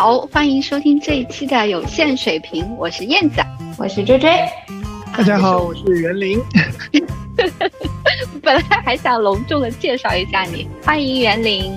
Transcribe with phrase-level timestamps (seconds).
[0.00, 3.42] 好，欢迎收听这一期的有限水平，我是燕子，
[3.76, 4.30] 我是追追。
[5.14, 6.40] 大家好，我是袁林。
[8.42, 11.70] 本来还想隆重的介绍一下你，欢迎袁林。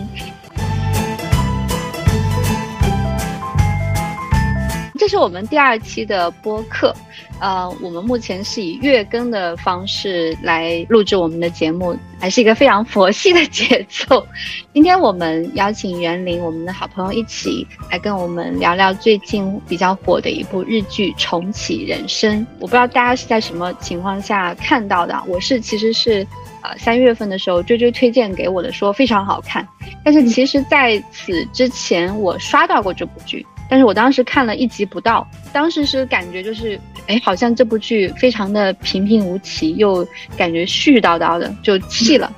[4.97, 6.95] 这是我们第二期的播客，
[7.43, 14.25] 呃，我们目前是以月更的方式来录制我们的节目，还是一个非常佛系的节奏。
[14.73, 22.39] 今天我们邀请袁林，我们的好朋友一起来跟我们聊聊最近比较火的一部日剧《重启人生》。
[22.59, 26.25] 我不知道大家是在什么情况下看到的，我是其实是
[26.61, 29.67] 呃三月份的时候追追推荐给我的，说非常好看。
[30.01, 33.45] 但是其实在此之前，我刷到过这部剧。
[33.69, 42.31] 但是我当时看了一集不到，当时是感觉就是，哎，好像这部剧非常的平平无奇，又感觉絮絮叨叨的，就弃了。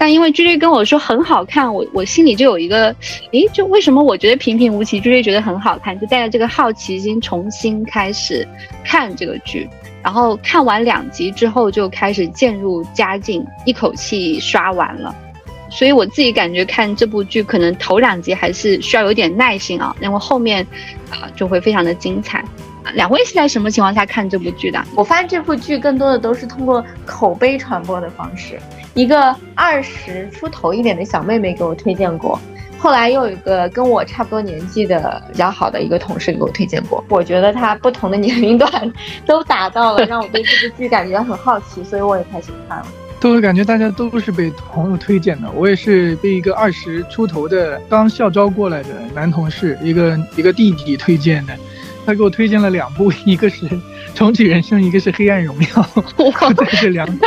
[0.00, 2.94] 但因为追追跟我说很好看，我我心里就有一个，
[3.32, 8.46] 诶，就为什么我觉得平平无奇，追追觉得很好看，就带着这个好奇心重新开始
[8.84, 9.68] 看这个剧，
[10.00, 15.12] 然后看完两集之后就开始渐入佳境，一口气刷完了。
[15.70, 20.66] 所以我自己感觉看这部剧，可能头两集还是需要有点耐心啊，然后后面
[21.10, 22.44] 啊就会非常的精彩。
[22.94, 24.82] 两位是在什么情况下看这部剧的？
[24.94, 28.58] 我发现这部剧更多的都是通过口碑传播的方式。
[28.94, 32.40] 一个二十出头一点的小妹妹给我推荐过，
[32.78, 37.04] 后来又有一个跟我差不多年纪的比较好的一个同事给我推荐过。
[37.10, 38.70] 我觉得他不同的年龄段
[39.26, 42.86] 都达到了，让我对这部剧感觉很好奇，所以我也开始看了。
[43.20, 51.56] 都会感觉大家都是被朋友推荐的，我也是被一个二十出头的刚校招过来的男同事，一个一个弟弟推荐的，
[52.06, 53.66] 他给我推荐了两部，一个是
[54.14, 55.66] 《重启人生》，一个是《黑暗荣耀》，
[56.80, 57.24] 这两部，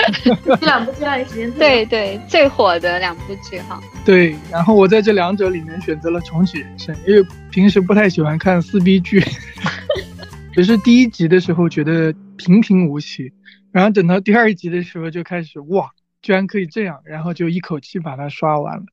[0.58, 0.92] 这两部。
[0.94, 3.78] 这段时间对对最火的两部剧哈。
[4.06, 9.22] 对，然后我在这两者里面选择了《重启人生》，因为平时不太喜欢看撕逼剧，
[10.56, 13.32] 只是第一集的时候觉得平平无奇。
[13.72, 18.86] 然后等到第二集的时候就开始哇，居然可以这样，然后就一口气把它刷完了。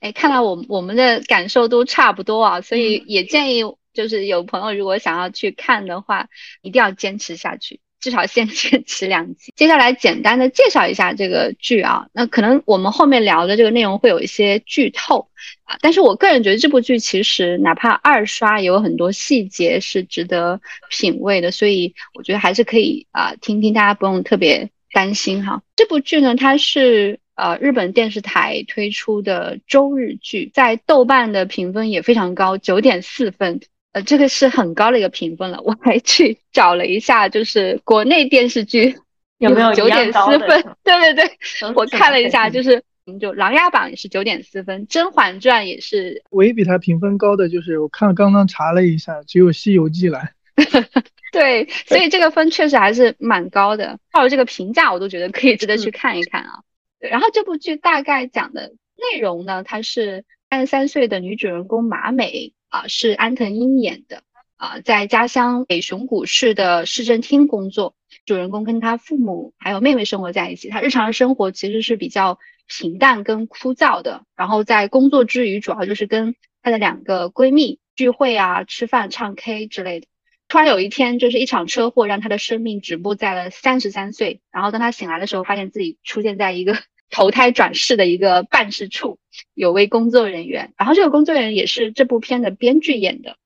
[0.00, 6.28] 哎，看来我我们的感受都差不多啊，所以也建议就是有朋友如果想要去看的话，
[6.62, 7.81] 一定要坚持下去。
[8.02, 9.52] 至少先坚持两集。
[9.54, 15.28] 接下来简单的介绍一下这个剧啊，那可能我们后面聊的这个内容会有一些剧透
[15.62, 25.62] 啊，但是我个人觉得这部剧其实哪怕二刷有很多细节是值得品味的，所以我觉得还是可以啊听听，大家不用特别担心哈。
[25.76, 33.60] 这部剧呢，它是呃日本电视台推出的周日剧，在豆瓣的评分也非常高，九点四分。
[33.92, 35.60] 呃，这个是很高的一个评分了。
[35.62, 38.96] 我还去找了一下，就是国内电视剧
[39.38, 40.64] 有没有九点四分？
[40.82, 41.38] 对对对，
[41.76, 42.82] 我看了一下，就是
[43.20, 46.22] 就《琅琊榜》也是九点四分，《甄嬛传》也是。
[46.30, 50.20] 唯一比它评分高的就是我看刚刚查了一下，只有《西游记》了。
[51.32, 53.98] 对，所以这个分确实还是蛮高的。
[54.12, 56.60] 靠这个评价，我都觉得可以值得去看一看啊。
[57.00, 58.72] 对，然后这部剧大概讲的
[59.12, 62.52] 内容呢，它是三十三岁的女主人公马美。
[62.72, 64.22] 啊，是安藤英演的
[64.56, 67.94] 啊，在家乡北熊谷市的市政厅工作。
[68.24, 74.24] 主人公跟他父母还有妹妹生活在一起，他日常的生活其实是比较平淡跟枯燥的。
[74.34, 80.06] 然后在工作之余，主要就是跟他的两个闺蜜聚会啊、吃饭、唱 K 之类的。
[80.48, 84.40] 突然有一天，就是一场车祸让他的生命止步在了三十三岁。
[84.50, 86.74] 然后当他醒来的时候，发现自己出现在一个。
[87.12, 89.20] 投胎转世的一个办事处，
[89.54, 93.36] 有位工作人员，然后这个工作人员也是这部片的编剧演的，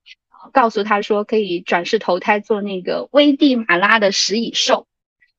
[0.53, 4.87] 告诉他说可以转世投胎做那个危地马拉的食蚁兽，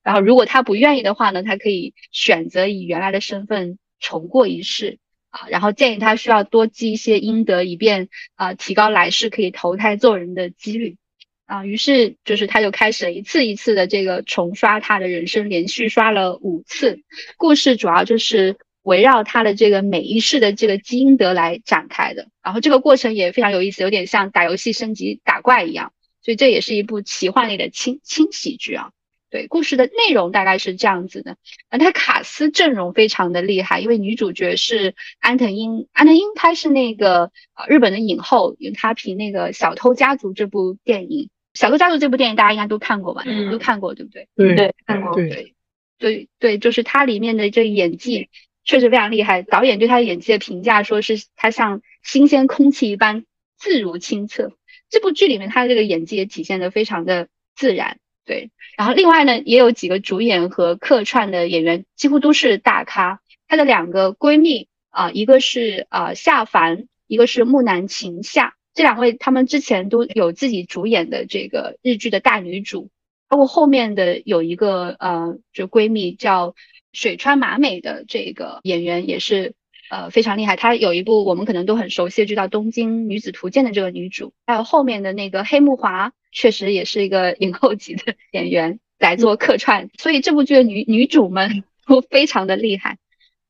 [0.04, 5.00] 然后如果他不愿意的话呢，他可以选择以原来的身份重过一世。
[5.30, 10.96] 啊，然后建议他需要多积一些阴德，以便啊提高来世可以投胎做人的几率。
[11.48, 17.00] 啊，于是就是他就开始了一次一次的这个重刷他的人生，连续刷了五次。
[17.38, 22.28] 故事主要就是围绕他的这个每一世的这个基因德来展开的。
[22.44, 25.94] 然后这个过程也非常有意思，有点像打游戏升级打怪一样。
[26.22, 28.90] 所以这也是一部奇幻类的轻轻喜剧啊。
[29.30, 31.38] 对，故事的内容大概是这样子的。
[31.72, 41.30] 那他卡斯阵容非常的厉害，因为女主角是安藤英，安藤英她是那个呃日本的影后，因为她凭那个《小偷家族》这部电影。
[41.58, 43.24] 小偷家族这部电影大家应该都看过吧？
[43.52, 44.28] 都看过对不对？
[44.36, 45.16] 对，看过。
[45.16, 45.56] 对，
[45.98, 48.30] 对，对，就是它里面的这个演技
[48.64, 49.42] 确实非常厉害。
[49.42, 53.26] 导演对他的演技的评价说是他像新鲜空气一般
[53.58, 54.52] 自如清澈。
[54.90, 57.98] 这部剧里面他的这个演技也体现的非常的自然。
[58.24, 63.20] 对，然后另外呢也有几个主演和客串的演员几乎都是大咖。
[63.48, 68.54] 她的两个闺蜜啊，一个是啊夏凡，一个是木南晴夏。
[68.78, 72.90] 这两位他们之前都有自己主演的这个日剧的大女主，
[73.28, 76.54] 包括后面的有一个呃，就闺蜜叫
[76.94, 79.54] 水川麻美的这个演员也是。
[79.90, 80.58] 呃，非常厉害。
[80.58, 89.90] 她有一部我们可能都很熟悉，就叫《东京女子图鉴》的这个女主，还有后面的那个黑木华，确实也是一个影后级的 演员来做客串。
[89.98, 92.98] 所以这部剧的女女主们都非常的厉害。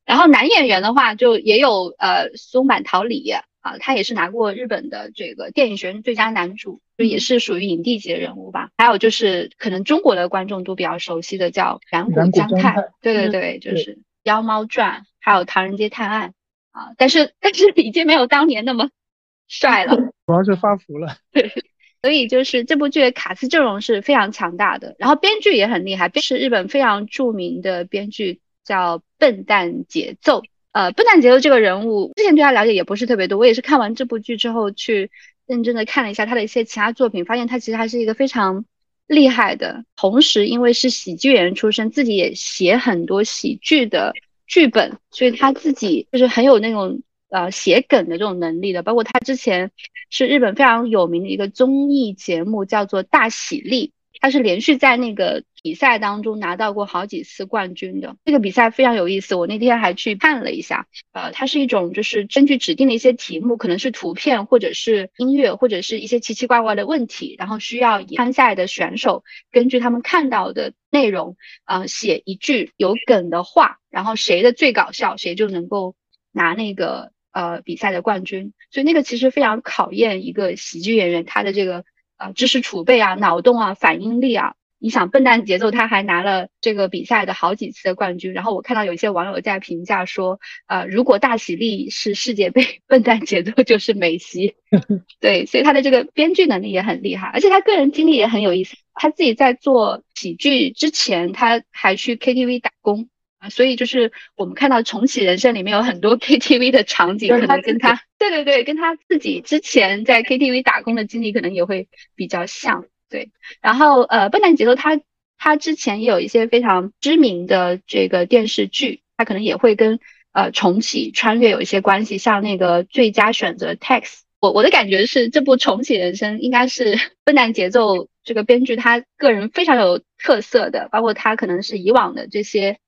[0.06, 3.16] 然后男演员的话，就也有呃松坂桃李
[3.60, 8.70] 啊，他也是拿过日本的这个电影学院最佳男主，就也是属于影帝级的人物吧。
[8.76, 15.00] 还有就是可能中国的观众都比较熟悉的叫染谷将太，对对对，就是《妖猫传》。
[15.20, 16.30] 还有《唐人街探案》
[16.70, 18.88] 啊，但是但是已经没有当年那么
[19.46, 19.94] 帅了，
[20.26, 21.18] 主要是发福了。
[21.32, 21.52] 对，
[22.00, 30.42] 所以就是这部剧的卡斯阵容是非常强大的，然后编剧也很厉害，是日本非常著名的编剧，叫笨蛋节奏。
[30.78, 35.10] 呃，笨蛋节奏这个人物，之前对他了解也不是特别多，我也是看完这部剧之后去
[35.44, 38.64] 认真的看了一下他的一些其他作品，发现他其实还是一个非常
[39.08, 44.14] 厉害的，同时因为是喜剧演员出身，自己也写很多喜剧的。
[44.46, 48.82] 剧本，所以他自己就是很有那种呃写梗的这种能力的。
[48.82, 49.70] 包括他之前
[50.08, 53.88] 是日本非常有名的一个综艺节目，叫做《大喜力》，
[54.20, 58.16] 他是连续在那个比赛当中拿到过好几次冠军的。
[58.24, 60.86] 这个比赛非常有意思，我那天还去看了一下。
[61.12, 73.78] 呃，它是一种就是根据指定的一些题目，可能是图片或者是音乐或者是一些奇奇怪怪的问题，然后需要参赛的选手根据他们看到的内容，呃，写一句有梗的话。
[73.90, 75.94] 然后谁的最搞笑，谁就能够
[76.30, 78.52] 拿那个呃比赛的冠军。
[78.70, 81.84] 所以那个其实非常考验一个喜剧演员他的这个
[82.18, 84.54] 呃知识储备啊、脑洞啊、反应力啊。
[84.78, 88.32] 你想笨蛋节奏，他还拿了这个比赛的好几次的冠军。
[88.32, 94.54] 然后我看到有一些网友在评价说，呃，如果大喜力是世界杯， 笨蛋节奏就是梅西。
[95.20, 98.76] 对，所以他的这个编剧能力也很厉害，而且他个人经历也很有意思。
[98.94, 103.08] 他自己在做喜剧之前，他还去 KTV 打工。
[103.40, 111.86] 啊，所以就是我们看到重启人生里面有很多 KTV 的场景，可能跟他，对对对，跟他自己之前在 KTV 打工的经历可能也会
[112.16, 112.86] 比较像。
[113.10, 115.00] 对，然后呃，笨蛋节奏他
[115.36, 119.98] 他之前也有一些非常知名的这个电视剧，他可能也会跟
[120.32, 124.20] 呃重启穿越有一些关系，像那个最佳选择 Tax。
[124.40, 132.78] 我我的感觉是这部重启人生应该是笨蛋节奏这个编剧他个人非常有特色的，包括他可能是以往的这些。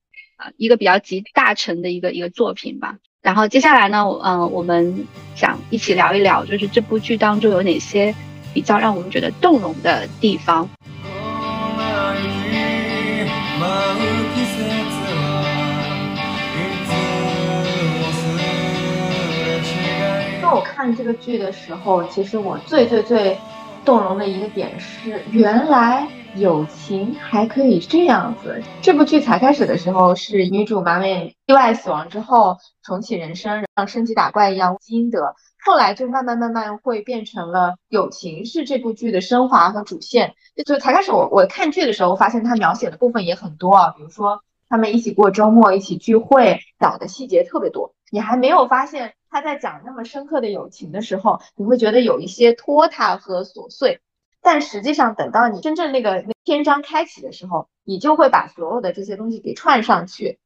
[0.57, 2.97] 一个比较集大成的一个一个作品吧。
[3.21, 8.15] 然后接下来呢，嗯，我们想一起聊一聊，就是这部剧当中有哪些
[8.53, 10.67] 比较让我们觉得动容的地方。
[20.41, 23.37] 当我看这个剧的时候，其实我最最最
[23.85, 26.07] 动容的一个点是，原来。
[26.35, 28.63] 友情还可以这样子。
[28.81, 35.35] 这部剧才开始的时候是女主马美意外死亡之后重启人生，像升级打怪一样积阴德。
[35.63, 40.33] 后来就慢慢慢慢会变成了友情是这部剧的升华和主线。
[40.65, 47.93] 就才开始我我看剧的时候发现他描写的部分也很多啊，比如说他们一起过周末，一起聚会，小的细节特别多。
[48.11, 54.01] 你还没有发现他在讲那么深刻的友情的时候，你会觉得有一些拖沓和琐碎。
[54.41, 60.39] 但实际上，等到你真正那个篇章开启的时候，你就会把所有的这些东西给串上去。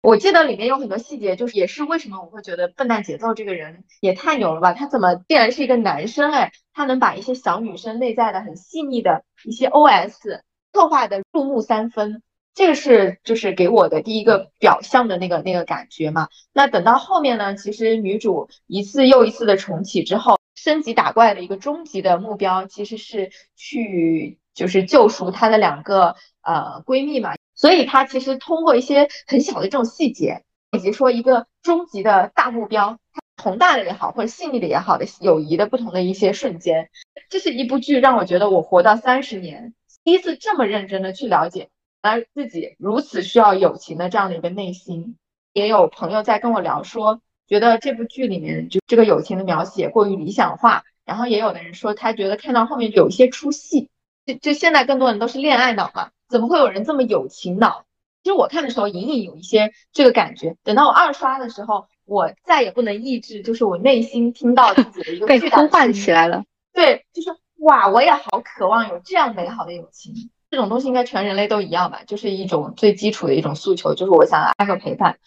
[0.00, 4.72] 我记得里面有很多细节，就是也是为什么我会觉得笨蛋节奏这个人也太牛了吧？
[4.72, 6.30] 他怎么竟然是一个男生？
[6.32, 12.22] 哎，他能把一些小女生内在的很细腻的一些 OS 刻画的入木三分，
[12.54, 16.28] 这个是就是给我的第一个表象的那个那个感觉嘛。
[16.52, 20.38] 那等到后面呢，其实女主一次又一次的重启之后。
[20.54, 32.98] 升级打怪的一个终极的目标，其实是去就是救赎她的两个呃闺蜜嘛，所以他其实通过一些很小的这种细节，以及说一个终极的大目标，
[33.36, 36.88] 宏大的也好，或者细腻的也好的友谊的不同的一些瞬间，
[37.28, 39.74] 这是一部剧让我觉得我活到三十年
[40.04, 41.68] 第一次这么认真的去了解，
[42.00, 45.16] 而自己如此需要友情的这样的一个内心，
[45.52, 47.20] 也有朋友在跟我聊说。
[47.48, 53.88] 觉得这部剧里面就这个友情的描写过于理想化，然后也有的人说他觉得看到后面有一些出戏，
[54.28, 57.86] 就就现在更多人都是恋爱脑嘛，怎么会有人这么友情脑？
[58.22, 66.44] 其实我看的时候隐隐有一些这个感觉，等到我二刷的时候，我再也不能抑制，就是我内心听到自己的一个 被呼唤起来了。
[66.74, 67.30] 对，就是
[67.60, 70.12] 哇，我也好渴望有这样美好的友情，
[70.50, 75.18] 这种东西应该全人类都一样吧，就是一种最基础的一种诉求，就是我想爱和陪伴。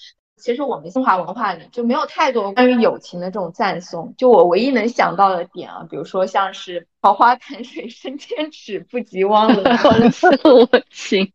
[0.41, 4.13] 其实我们中华文化里就没有太多关于友情的这种赞颂。
[4.17, 11.31] 就我唯一能想到的点啊，比如说像是“桃花潭水深千尺，不及汪 伦送 我情”。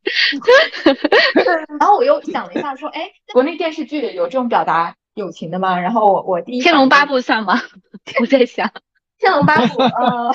[1.78, 5.78] 然后我又想了一下，说，哎，国内电视剧有这种表达友情的吗？
[5.78, 7.60] 然后我我第一 《天龙八部》算吗？
[8.20, 8.66] 我在想，
[9.18, 10.34] 《天龙八部》呃，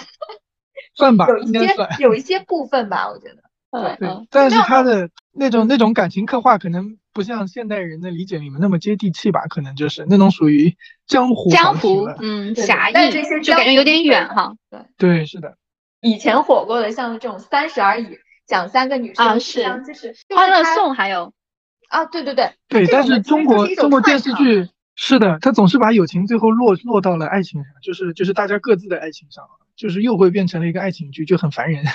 [0.96, 3.51] 算吧，有一些有一些部分吧，我觉得。
[3.72, 10.76] 对，但是他的那种那种感情刻画可能不像现代人的理解里面那么接地气吧，可能就是那种属于
[11.08, 14.54] 江湖江湖，嗯，侠义，这些就感觉有点远哈。
[14.70, 15.56] 对对，是的。
[16.02, 18.06] 以前火过的像这种《三十而已》，
[18.46, 21.32] 讲三个女生啊，是就是《欢乐颂》，还有
[21.90, 31.86] 啊，对对对对，但是中国中国电视剧是的，他总是把友情最后落落到了爱情上，就是就是大家各自的爱情上，就是又会变成了一个爱情剧，就很烦人。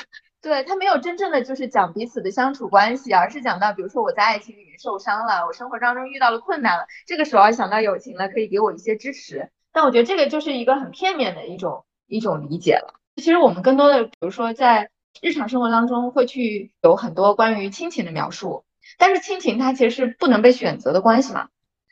[0.47, 9.50] 对他没有真正的就是讲彼此的相处关系，而是讲到比如说我在爱情里面受伤了，我生活当中遇到了困难了，这个时候想到友情了，可以给我一些支持。
[9.73, 12.95] 但我觉得这个就是一个很片面的一种一种理解了。
[13.17, 18.65] 其实我们更多的，比如说在日常生活当中会去有很多关于亲情的描述，
[18.99, 21.49] 但是亲情它其实是不能被选择的关系嘛。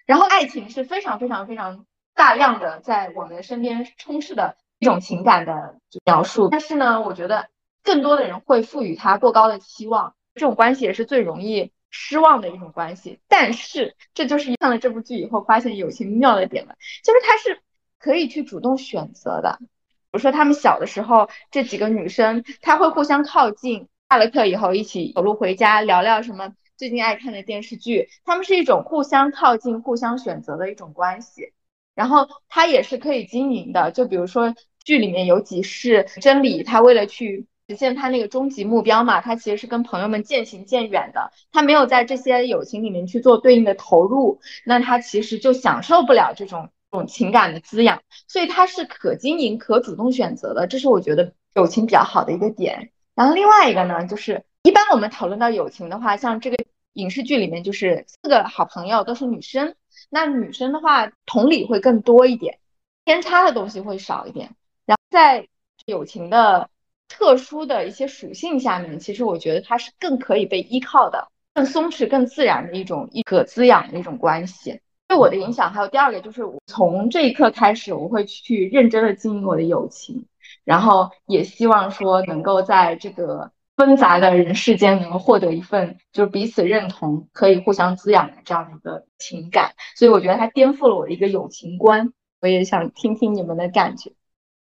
[0.07, 7.49] 然后爱情是非常非常非常大量的在我们身边充斥的一种情感的描述，但是呢，我觉得。
[7.85, 13.21] 更多的人会赋予他过高的期望，这种关系也是最容易失望的一种关系。
[13.29, 17.61] 但是，这就是看了这部剧以后发现友情妙的点了，就是他是
[17.99, 19.59] 可以去主动选择的。
[19.61, 19.67] 比
[20.13, 28.09] 如说，他们小的时候，这几个女生，她会互相靠近，下了课以后一起走路回家，聊聊什么最近爱看的电视剧。
[28.25, 31.53] 他们是一种互相靠近、互相选择的一种关系。
[31.95, 33.91] 然后，他也是可以经营的。
[33.91, 37.47] 就比如说，剧里面有几世真理，他为了去。
[37.69, 52.91] 实现他那个终极目标嘛，他其实是跟朋友们渐行渐远的，他没有在这些友情里面去做对应的投入，那他其实就享受不了这种这种情感的滋养，所以他是可经营、可主动选择的，这是我觉得友情比较好的一个点。
[53.15, 59.75] 然后另外一个呢，就是一般我们讨论到友情的话，像这个影视剧里面就是四个好朋友都是女生，
[60.11, 62.59] 那女生的话同理会更多一点，
[63.07, 64.55] 偏差的东西会少一点，
[64.85, 65.49] 然后在
[65.87, 66.69] 友情的。
[67.17, 74.81] 特殊的一些属性下面，其实我觉得它是更可以被依靠的，更松弛、更自然的一种一可滋养的一种关系。
[75.07, 80.27] 对我的影响还有第二个，就是我从这一刻开始，我会去认真的经营我的友情，
[80.65, 89.75] 然后也希望说能够在这个纷杂的人世间，能够获得一份就是彼此认同、可以互相滋养的这样的一个情感。
[89.95, 92.13] 所以我觉得它颠覆了我的一个友情观。
[92.41, 94.13] 我也想听听你们的感觉。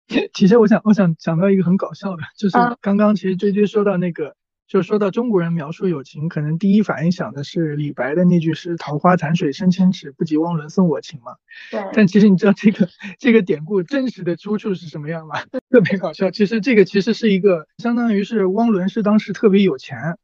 [0.34, 4.36] 其实我想，我想讲到一个很搞笑的，就是刚刚其实追追说到那个，
[4.67, 11.36] 就说到中国人描述友情，可能第一反应想的是李白的那句诗“桃花潭水深千尺，不及汪伦送我情”嘛。
[11.70, 11.81] 对。
[11.93, 12.89] 但其实你知道这个
[13.20, 15.36] 这个典故真实的出处是什么样吗？
[15.72, 16.29] 特别搞笑。
[16.29, 20.17] 其实这个其实是一个，相当于是汪伦是当时特别有钱，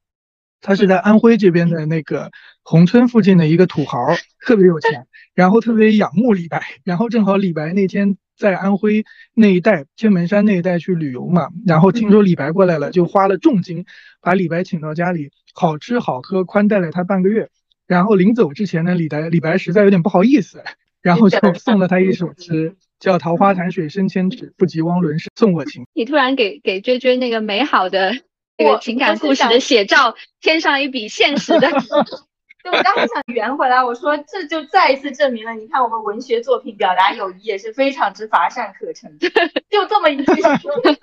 [0.59, 2.31] 他是在安徽这边的那个
[2.63, 3.99] 宏村附近的一个土豪，
[4.45, 8.17] 特别有钱，然后特别仰慕李白，然后正好李白那天。
[8.37, 9.03] 在安徽
[9.33, 13.85] 那一带，天门山那一带去旅游嘛，然后听说李白过来了，就花了重金
[14.21, 17.49] 把李白请到家里，好吃好喝，宽待了他半个月。
[17.87, 20.63] 然后临走之前呢，李白李白实在有点不好意思，
[21.01, 25.83] 然后就送了他一首诗，叫《桃花潭水深千尺，不及汪伦送我情》。
[25.93, 28.11] 你突然给给追追那个美好的
[28.57, 31.69] 那个情感故事的写照添上一笔现实的。
[32.65, 39.17] 我刚才想圆回来，我说这就再一次证明了，你看我们文学作品表达友谊也是非常之乏善可陈，
[39.69, 40.25] 就这么一句，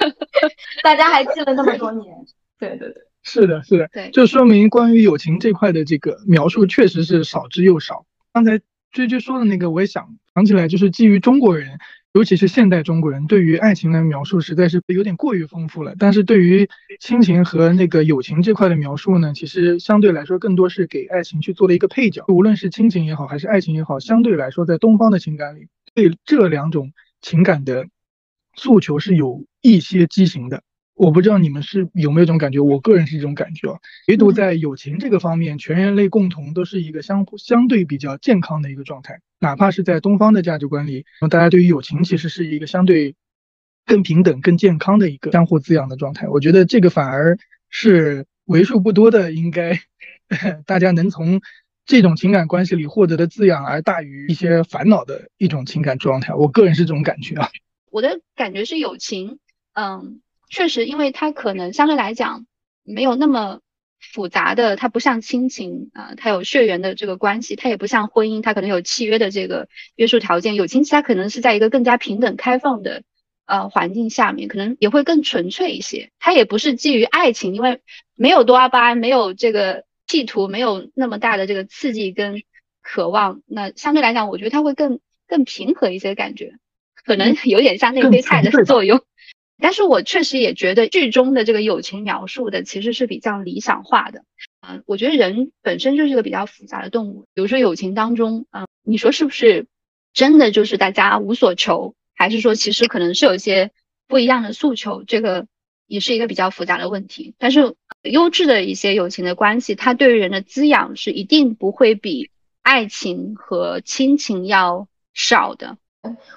[0.83, 2.15] 大家还记了那么多年。
[2.59, 8.05] 对对对，是的，是的，对，就说明关于友情这块的这个描述确实是少之又少。
[8.33, 11.79] 刚才追追说的那个，我也想想起来，就是基于中国人。
[12.15, 16.69] 尤其是现代中国人对于爱情的描述实在是有点过于丰富了，但是对于
[17.01, 22.25] 亲情和那个友情这块的描述呢，其实相对来说更多是给爱情去做了一个配角。
[22.29, 27.89] 无论是亲情也好，还是爱情也好，相对来说在东方的情感里，对这两种情感的
[28.55, 30.63] 诉求是有一些畸形的。
[30.95, 33.79] 我不知道你们是有没有这种感觉，我个人是这种感觉啊。
[34.07, 39.21] 唯独在友情这个方面，全人类共同都是一个相互相对比较健康的一个状态。
[39.41, 43.17] 哪怕是在东方的价值观里，大家对于友情其实是一个相对
[43.85, 46.29] 更平等、更健康的一个相互滋养的状态。
[46.29, 47.37] 我觉得这个反而
[47.69, 49.81] 是为数不多的，应该
[50.65, 51.41] 大家能从
[51.85, 56.33] 这种情感关系里获得的滋养，而大于一些烦恼的一种情感状态。
[56.35, 57.51] 我个人是这种感觉啊。
[57.91, 59.41] 我的感觉是友情，
[59.73, 60.21] 嗯。
[60.49, 62.47] 确实，因为它可能相对来讲
[62.83, 63.61] 没有那么
[63.99, 70.55] 复杂的，它不像亲情啊，它有血缘的这个关系，它也不像婚姻，它可能有契约的这个约束条件。
[70.55, 73.03] 友情它可能是在一个更加平等开放的
[73.47, 76.11] 呃环境下面，可能也会更纯粹一些。
[76.21, 77.81] 它也不是基于爱情，因为
[78.15, 82.43] 没有多巴胺，没有这个企图，没有那么大的这个刺激跟
[82.83, 83.41] 渴望。
[83.47, 86.53] 那相对来讲，我觉得它会更更平和一些感觉，
[87.07, 89.03] 可能有点像内啡肽的作用。
[89.59, 94.25] 但是我确实也觉得剧中的这个友情描述的其实是比较理想化的，
[94.67, 99.67] 嗯，我觉得人本身就是一个比较复杂的动物，比如说友情当中，嗯，你说是不是
[100.13, 103.71] 真的就是大家无所求，还是说其实可能是有一些
[104.09, 105.47] 不一样的诉求，这个
[105.87, 107.35] 也是一个比较复杂的问题。
[107.39, 112.31] 但是优质的一些友情的关系，它对于人的滋养是一定不会比
[112.63, 115.79] 爱情和亲情要少的。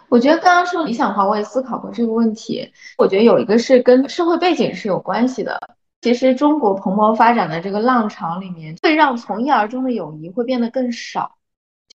[0.09, 2.71] 我觉得刚刚说理想化，我也思考过这个问题。
[2.97, 5.59] 我觉得有一个是跟社会背景是有关系的。
[6.01, 11.37] 其实中国蓬勃发展的这个浪潮里面，会让从一而终的友谊会变得更少。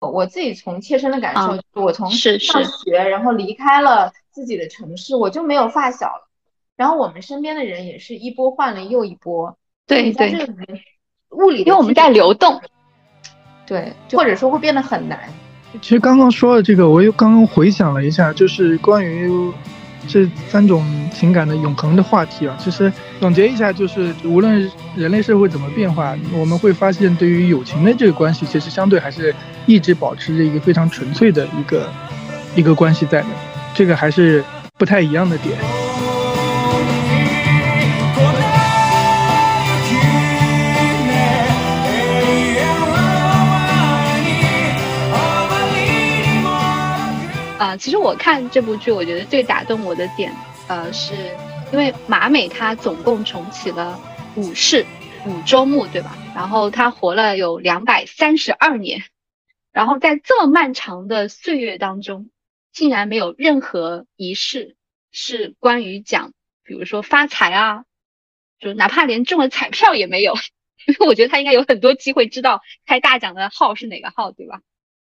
[0.01, 6.29] 我自己从切身的感受，我从上学然后离开了自己的城市，我就没有发小了。
[6.77, 9.57] 然后我们身边的人也是一波换了又一波。
[9.87, 10.47] 对对。
[11.31, 12.61] 物理，因为我们在流动。
[13.65, 15.33] 对，或者说会变得很难。
[15.81, 19.31] 其实刚刚说的这个，我又刚刚回想了一下，就是关于
[20.07, 22.57] 这三种情感的永恒的话题啊。
[22.59, 29.35] 其实总结一下，就是无论人类社会怎么变化，我们会发现，对于友情的这个关系，其实相对还是
[29.67, 31.89] 一直保持着一个非常纯粹的一个
[32.55, 33.29] 一个关系在的。
[33.75, 34.45] 这个还是
[34.79, 35.57] 不太一样的点。
[47.63, 50.33] 啊其实我看这部剧，我觉得最打动我的点，
[50.67, 51.15] 呃，是
[51.73, 54.01] 因为马美她总共重启了
[54.35, 54.85] 五世、
[55.27, 56.17] 五周目，对吧？
[56.35, 59.05] 然后她活了有两百三十二年，
[59.71, 62.31] 然后在这么漫长的岁月当中，
[62.73, 64.75] 竟然没有任何仪式
[65.13, 66.33] 是关于讲，
[66.65, 67.85] 比如说发财啊，
[68.59, 70.35] 就哪怕连中了彩票也没有，
[70.89, 74.63] 因 为我觉得他应该有很多机会知道开大奖的号是哪个号，对吧？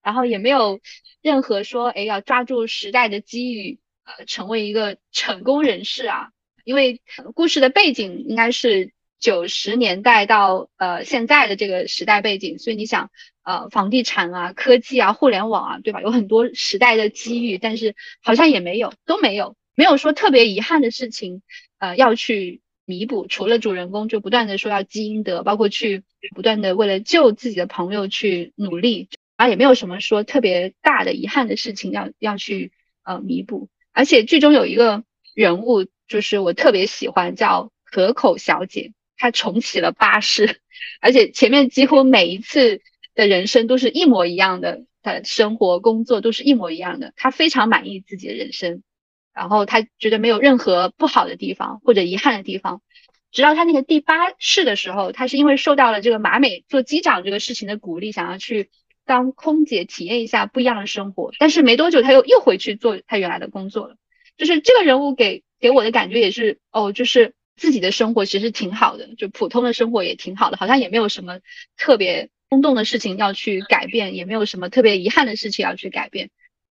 [0.07, 0.79] 然后也没有
[1.21, 6.29] 任何说，哎，要抓住时代的机遇，呃，成为一个成功人士啊。
[6.63, 7.01] 因为
[7.35, 13.11] 故事的背景应该是九十年代到呃现在的这个时代背景，所以你想，
[13.43, 16.01] 呃，房地产啊、科技啊、互联网啊，对吧？
[16.01, 17.93] 有很多时代的机遇，但是
[18.23, 21.41] 好像也没有，都没有，没有说特别遗憾的事情，
[21.79, 23.27] 呃，要去弥补。
[23.27, 29.09] 除了主人公就不断的说要积阴德，包括去不断的为了救自己的朋友去努力。
[29.37, 32.71] 啊，也没有什么说特别大的遗憾的事情要要去
[33.03, 35.03] 呃弥补，而且剧中有一个
[35.35, 40.59] 人物，就是我特别喜欢，叫河口小姐，她重启了八世，
[41.01, 42.81] 而且前面几乎每一次
[43.13, 48.81] 的人生都是一模一样的，她生活工作都是一模一样的，她非常满意自己的人生，
[49.35, 52.81] 然后她觉得没有任何不好的地方或者遗憾的地方，
[53.31, 58.71] 直到她那个第八世的时候，她是因为受到了这个马美做机长这个事情的鼓励，想要去。
[59.07, 63.95] 当空姐体验一下不一样的生活，但是没多久他又又回去做他原来的工作了。
[64.35, 71.39] 就是这个人物给给我的感觉也是哦，就是自己的生活其实挺好的，就普通的生活也挺好的，好像也没有什么
[71.77, 76.29] 特别轰动的事情要去改变，也没有什么特别遗憾的事情要去改变。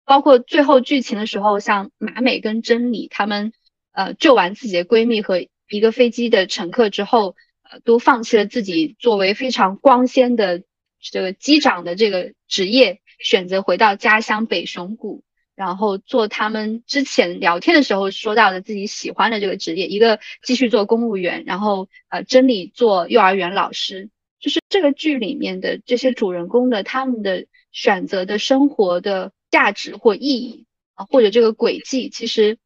[0.06, 3.52] 包括最后剧情的时候，像马美跟真理他们
[3.92, 10.64] 呃救完自己的闺蜜和一个飞机的乘客之后，呃都放弃了自己作为非常光鲜的。
[11.02, 15.24] 这个机长的这个职业，选择回到家乡北熊谷，
[15.56, 24.10] 然后做他们之前聊天的时候说到的自己喜欢的这个职业，一个继续做公务员，然后呃真理做幼儿园老师，
[24.40, 32.60] 就是这个剧里面的这些主人公的他们的选择的生活的价值或意义啊，或者这个轨迹，其实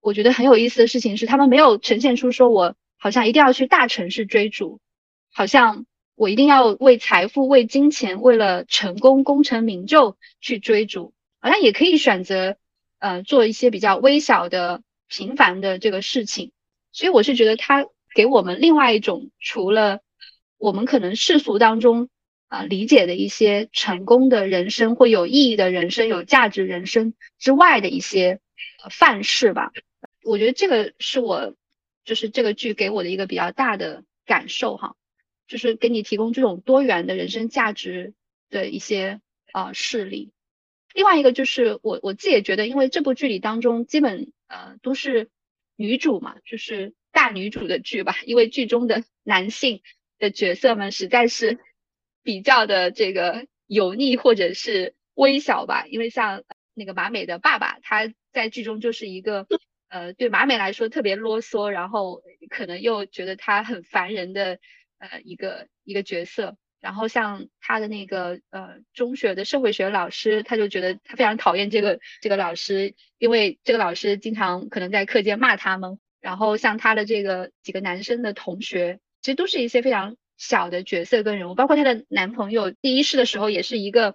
[0.00, 4.80] 我觉得很有意思的事情是，他们没有呈现出说我好像一定要去大城市追逐，
[5.32, 5.86] 好像。
[6.16, 12.56] 我一定要为财富、为金钱、为了成功、功成名就去追逐，好像也可以选择，
[12.98, 16.52] 呃，做一些比较微小的、平凡的这个事情。
[16.92, 20.00] 所以我是觉得他给我们另外一种，除了
[20.56, 22.08] 我们可能世俗当中
[22.46, 28.38] 啊理解的一些成功的人生或有意义的人生、有价值人生之外的一些
[28.84, 29.72] 呃范式吧。
[30.22, 31.54] 我觉得这个是我
[32.04, 34.94] 就是这个剧给我的一个比较大的感受哈。
[35.46, 38.14] 就是给你提供这种多元的人生价值
[38.50, 39.20] 的一些
[39.52, 40.32] 啊事例。
[40.92, 45.28] 另外一个就是我我自己也觉得，因为这部剧里当中基本呃都是
[45.76, 48.16] 女主嘛，就是大女主的剧吧。
[48.24, 49.82] 因为剧中的 男性
[50.18, 51.58] 的角色们实在是
[52.22, 59.46] 比较的这个油腻或者是微小吧，因为像那个马美的爸爸，他在剧中就是一个
[59.88, 64.58] 呃对马美来说特别啰嗦，然后可能又觉得他很烦人的
[65.10, 66.56] 呃一个一个角色。
[66.80, 75.98] 然后像他的那个呃中学的社会学老师，他就觉得他非常讨厌这个这个老师，因为这个老师经常可能在课间骂他们。
[76.20, 84.14] 然后像他的这个几个男生的同学，其实都是一些非常小的角色跟人物，包括她的男朋友，第一世的时候也是一个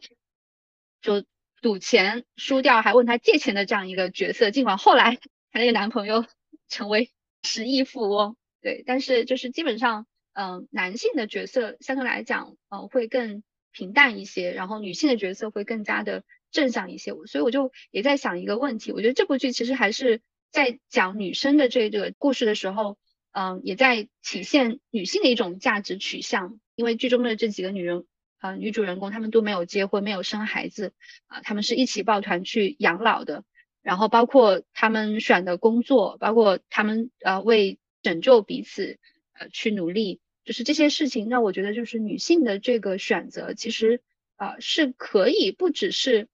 [1.02, 1.24] 就
[1.64, 5.18] 赌钱输掉还问他借钱的这样一个角色，尽管后来
[5.52, 6.24] 他那个男朋友
[6.68, 7.10] 成为
[7.42, 10.06] 十亿富翁，对，但是就是基本上。
[10.42, 17.12] 嗯，男性的角色相对来讲，呃，会更平淡一些，然后女性的角色会更加的正向一些。
[17.26, 22.98] 所以我就也在想一个问题，我觉得这部剧其实还是在讲女生的这个故事的时候，
[23.34, 26.62] 嗯，也在体现女性的一种价值取向。
[26.76, 28.06] 因为剧中的这几个女人，
[28.40, 30.94] 呃，女主人公她们都没有结婚，没有生孩子，
[31.28, 33.44] 啊，她们是一起抱团去养老的。
[33.82, 38.98] 然后包括她们选的工作，包括她们呃为拯救彼此。
[39.42, 44.02] 呃，去努力，就是这些事情，让我觉得就是女性的这个选择，其实
[44.38, 46.28] 呃是可以不只是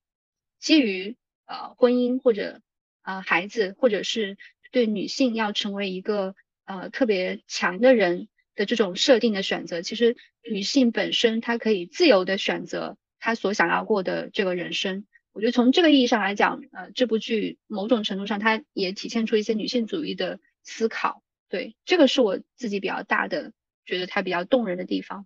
[0.60, 2.62] 基于呃婚姻或者
[3.04, 4.38] 呃孩子，或者是
[4.72, 9.82] 对女性要成为一个呃特别强的人的这种设定的选择。
[9.82, 10.15] 其实
[10.50, 15.06] 女性本身她可以自由的选择她所想要过的这个人生。
[15.34, 21.22] 我觉得从这个意义上来讲，呃，这部剧某种程度上它也体现出一些女性主义的思考。
[21.50, 23.52] 对，这个是我自己比较大的
[23.86, 25.26] 觉得它比较动人的地方。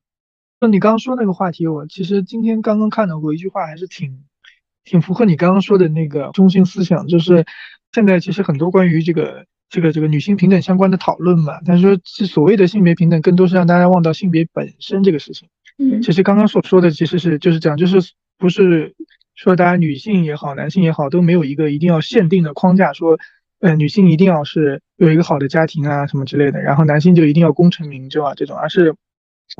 [0.59, 4.25] 就你刚刚说那个话题，我其实今天刚刚看到过一句话，还是挺
[4.83, 7.45] 挺符合你刚刚说的那个中心思想，就是
[7.93, 15.47] 现在其实很多关于这个这个这个女性平等相关的讨论嘛，但是说是所谓的性别平等，更多是让大家忘到性别本身这个事情。
[15.77, 18.93] 嗯，其实刚刚所说的其实是就是这样，就是不是
[19.35, 23.17] 说大家女性也好，男性也好，都没有一个一定要限定的框架说。
[23.59, 28.95] 呃，女性一定要是有一个好的家庭啊，什么之类的，然后男性就一定要功成名就啊，这种，而是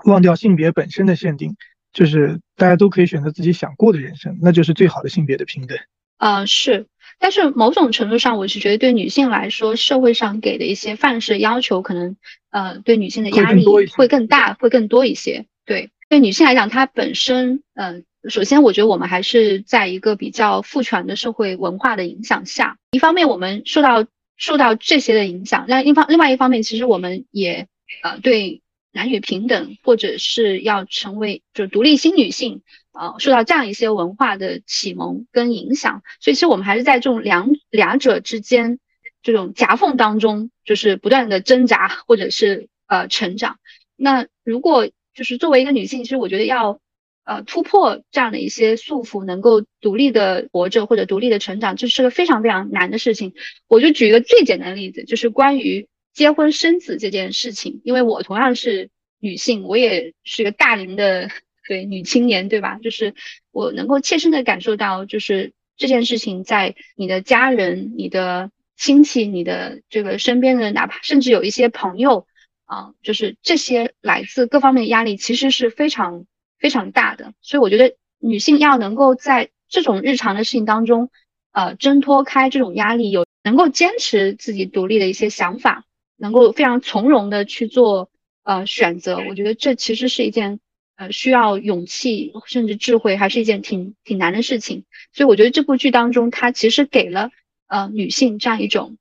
[0.05, 1.55] 忘掉性别本身的限定，
[1.91, 5.77] 就是大家都可以选择自己想过的人生，那就是最好的性别的平等。
[6.17, 6.87] 呃，是，
[7.19, 12.15] 但是某种程度上，我是觉得对女性来说，社会上给的一些范式要求，可能
[12.51, 15.45] 呃对女性的压力会更大，会更多一些。
[15.65, 18.05] 对，对女性来讲，她本身，嗯。
[18.27, 22.77] 首先，我觉得我们还是在一个比较父权的社会文化的影响下。
[22.91, 24.05] 一方面，我们受到
[24.35, 27.67] 受到这些的影响；另一方另外一方面，其实我们也
[28.03, 36.03] 呃对男女平等或者是要成为就独立新女性呃受到这样一些文化的启蒙跟影响。
[36.19, 38.79] 所以，其实我们还是在这种两两者之间
[39.23, 43.59] 这种夹缝当中，就是不断的挣扎或者是呃成长。
[43.95, 46.81] 那如果就是作为一个女性，其实我觉得要。
[47.29, 53.35] 呃，突破这样的一些束缚，能够独立的活着或者独立的成长，这是个非常非常难的事情。
[53.67, 57.81] 我就举一个最简单的例子，就是关于结婚生子这件事情。
[57.83, 58.89] 因为我同样是
[59.19, 61.29] 女性，我也是个大龄的
[61.67, 62.79] 对女青年，对吧？
[62.81, 63.13] 就是
[63.51, 72.25] 我能够切身的感受到，就是这件事情在你的家人、你的亲戚、你的这个身边的，哪怕甚至有一些朋友
[72.65, 76.25] 啊，就是这些来自各方面的压力，其实是非常。
[76.59, 81.09] 非常大的，所以我觉得女性要能够在这种日常的事情当中，
[81.51, 85.85] 呃，挣脱开这种压力，有能够坚持自己独立的一些想法，
[86.17, 88.09] 能够非常从容的去做
[88.43, 89.17] 呃选择。
[89.29, 90.59] 我觉得这其实是一件
[90.97, 94.83] 呃需要勇气甚至智慧，还是一件挺挺难的事情。
[95.13, 97.31] 所以我觉得这部剧当中，它其实给了
[97.67, 98.97] 呃女性这样一种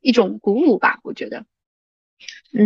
[0.00, 1.00] 一种鼓舞吧。
[1.02, 1.44] 我觉得。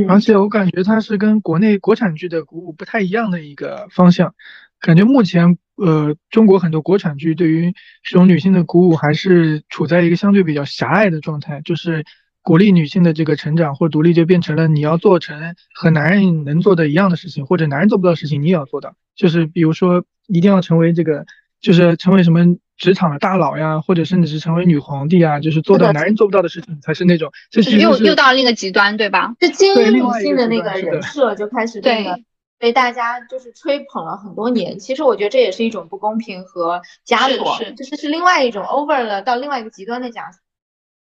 [0.09, 4.35] 而且我感觉它是跟国内国产剧的鼓舞不太一样的一个方向，
[4.81, 12.05] 感觉目前呃中国很多国产剧对于这种女性的鼓舞还是处在一个相对比较狭隘的状态，就是
[12.43, 21.27] 鼓励女性的这个成长或独立就变成了你要做成和男人能做的一样的事情，或者男人做不到的事情你也要做到，就是比如说一定要成为这个，
[21.61, 22.57] 就是成为什么。
[22.81, 27.31] 职场的大佬呀，或者甚至是成为女皇帝啊，就是做到男人做不到的事情，才是那种。
[27.51, 29.35] 就是又又到另一个极端，对吧？
[29.39, 32.19] 就精英女性的那个人设就开始变得
[32.59, 34.79] 被大家就是吹捧了很多年。
[34.79, 40.41] 其实我觉得这也是一种不公平和枷锁，就是是另外一种 over 了到另外一个极端的枷锁。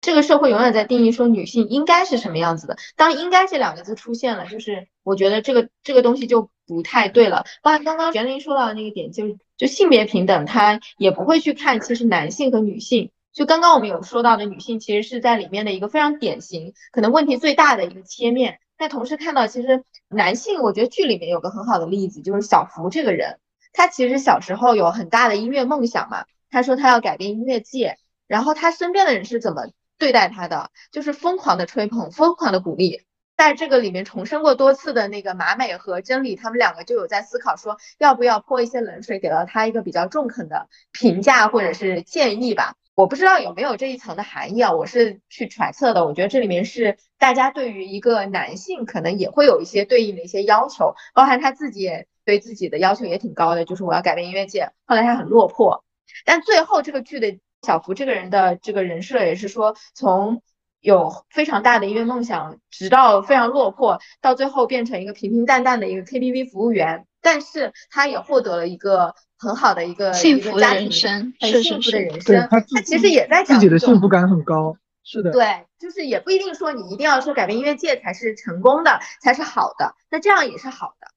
[0.04, 2.76] 这个社会永远在定义说女性应该是什么样子的。
[2.98, 7.46] 当“应该”这两个字出现了，就是我觉得这个这个东西就不太对了。
[7.62, 13.12] 包括刚刚玄灵说到的那个点，就是就性别平等，他也不会去看其实男性和女性。
[13.32, 18.60] 就刚刚我们有说到的女性，其实是在里面的一个非常典型，可能问题最大的一个切面。
[18.78, 23.40] 但同时看到其实男性，我觉得剧里面有个很好的例子，就是小福这个人，
[23.72, 29.68] 他其实小时候有很大的音乐梦想嘛，他说他要改变音乐界，然后他身边的人是怎么
[30.04, 33.04] 对待他的，就是疯狂的吹捧，疯狂的鼓励。
[33.38, 42.76] 在这个里面重生过多次的那个马美和真理，他们两个就有在思考说，要不要泼一些冷水，给到他一个比较中肯的评价或者是建议吧。
[42.96, 46.06] 我不知道有没有这一层的含义啊，我是去揣测的。
[46.06, 54.70] 我觉得这里面是大家对于一个男性可能也会有一些对应的一些要求，包含他自己也对自己的要求也挺高的，就是我要改变音乐界。
[54.86, 55.86] 后来他很落魄，
[56.26, 60.42] 但最后这个剧的小福这个人的这个人设也是说从。
[60.84, 67.06] 有非常大的音乐梦想，直到非常落魄，到最后变成一个平平淡淡的一个 KTV 服务员。
[67.22, 72.48] 但是他也获得了一个很好的一个幸福的人生，很幸福的人生。
[72.50, 75.32] 他其实也在讲自己的幸福感很高，是的。
[75.32, 79.96] 对，就是也不一定说你一定要说改变音乐界才是成功的，才是好的。
[80.12, 81.08] 那这样也是好的，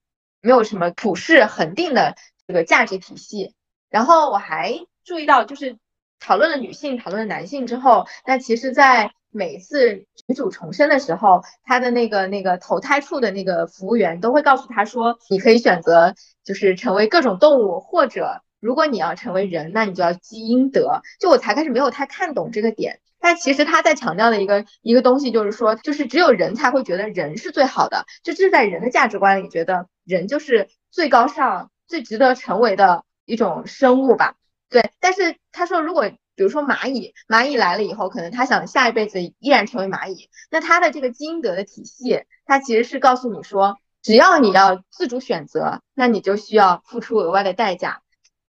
[0.40, 2.14] 没有什么普世恒定的
[2.46, 3.52] 这个价值体系。
[3.90, 5.76] 然后我还注意到，就是
[6.20, 21.02] 讨论了女性，讨论了男性之后，那其实，在每次女主重生的时候，她的那个那个投胎处的那个服务员都会告诉她说，你可以选择就是成为各种动物，或者如果你要成为人，那你就要积阴德。
[21.20, 34.34] 就我才开始没有太看懂这个点，但其实他在强调的一个一个东西就是说，就是只有人才会觉得人是最好的，就这是在人的价值观里，觉得人就是最高尚、最值得成为的一种生物吧。
[34.68, 36.10] 对，但是他说如果。
[36.38, 40.28] 比如说蚂蚁，蚂蚁来了以后，可能他想下一辈子依然成为蚂蚁。
[40.50, 48.02] 那他的这个基因德的体系，它其实是告诉你说，只要你要自主选择，那你就需要付出额外的代价。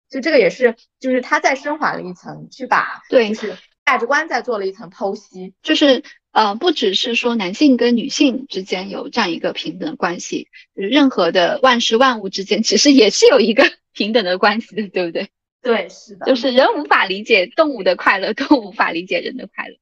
[0.08, 5.52] 就这个也是，就是他再升华了一层，去把对，就是价值观再做了一层剖析。
[5.62, 15.28] 就是呃，不只是说男性跟女性之间有这样一个平等关系，任何的万事万物之间其实也是有一个 平等的关系的，对不对？
[15.64, 19.74] 对，是的，就是人无法理解动物的快乐，动物无法理解人的快乐。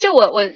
[0.00, 0.50] 就我我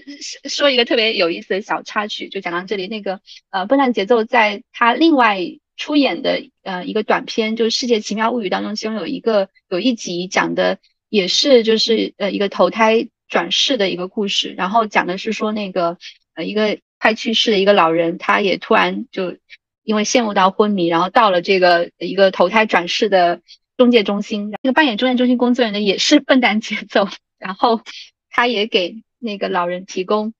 [0.48, 2.88] 说一个特别有意思的小插曲，就讲到这里。
[2.88, 5.38] 那个呃，笨蛋节奏在他另外
[5.76, 10.78] 出演的呃一个短片，就是《世界奇妙物语》当中，其中有一个有一集讲的
[11.10, 15.98] 也是就是呃一个投胎转世的一个故事，然后讲的是说那个
[16.34, 19.36] 呃一个快去世的一个老人，他也突然就
[19.84, 23.42] 因为陷入到昏迷，然后到了这个一个投胎转世的。
[23.78, 27.80] 中介中心，那个扮演中介中心工作人员的也是 笨蛋节奏，然后
[28.28, 30.34] 他也给那个老人提供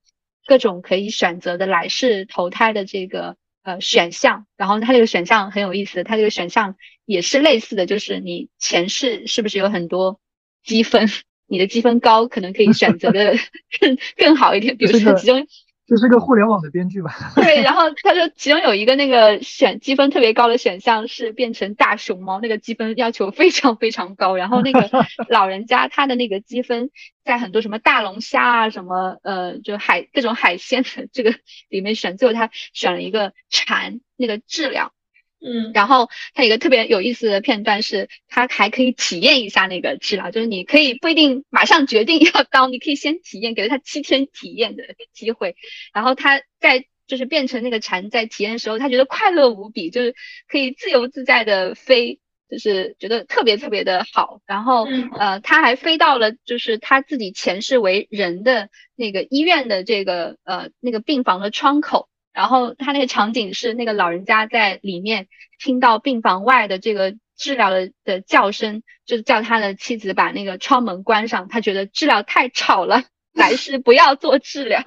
[0.45, 6.75] 各种可以选择的来世投胎的这个呃选项，然后他这个选项很有意思，他这个选项
[7.07, 10.19] 也是类似的，就是你前世是不是有很多
[10.65, 11.09] 积分，
[11.47, 13.35] 你的积分高，可能可以选择的
[13.81, 15.47] 更更好一点，比如说其中。
[15.89, 17.11] 这是个互联网的编剧吧？
[17.35, 24.37] 对，然后他说其中有一个那个选积分特别高的选项是变成大熊猫，那个积分要求非常非常高。
[24.37, 24.91] 然后那个
[25.31, 26.91] 老人家他的那个积分
[27.25, 31.35] 在很多什么大龙虾啊什么呃就海各种海鲜的这个
[31.71, 34.93] 里面选，最后他选了一个蝉那个治疗。
[35.41, 45.55] 嗯，然后他有一个特别有意思的片段是，他还可以体验一下那个治疗，就是你可以不一定马上决定要刀，你可以先体验，给了他七天体验的机会。
[45.95, 50.15] 然后他在就是变成那个蝉，在体验的时候，他觉得快乐无比，就是
[50.49, 52.19] 可以自由自在的飞，
[52.51, 54.41] 就是觉得特别特别的好。
[54.45, 62.09] 然后呃，他还飞到了就是他自己前世为人的那个医院的这个呃那个病房的窗口。
[62.39, 65.27] 然后他那个场景是那个老人家在里面
[65.59, 71.49] 听到病房外的这个治疗的的叫声，就叫他的妻子把那个窗门关上。
[71.49, 74.85] 他觉得治疗太吵了，来世不要做治疗。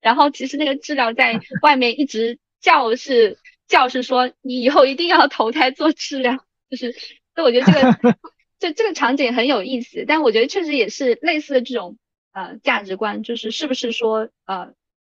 [0.00, 3.36] 然后其实那个治疗在外面一直叫，是
[3.68, 6.46] 叫是说你以后一定要投胎做治疗。
[6.70, 7.02] 就是，所
[7.36, 8.18] 以我觉得这个
[8.58, 10.06] 这这个场景很有意思。
[10.08, 11.98] 但我觉得确实也是类似的这种
[12.32, 14.72] 呃价值观，就是是不是说呃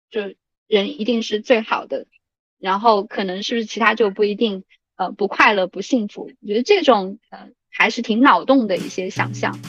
[0.10, 0.34] 就。
[0.72, 2.06] 人一定是最好的，
[2.58, 4.64] 然后可能是不是其他就不一定，
[4.96, 6.32] 呃，不快乐不幸福。
[6.42, 9.60] 我觉得这种呃还是挺脑洞的一些想象，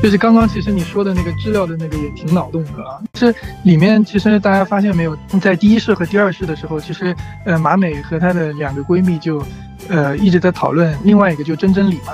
[0.00, 3.34] 就是刚刚其实你说的那个治疗的那个也挺脑洞的啊，是
[3.64, 9.44] 里面其实大家发现没有，在第一世和第二世的时候，其实呃马美和她的两个闺蜜就，
[9.88, 12.12] 呃一直在讨论另外一个就真真理嘛，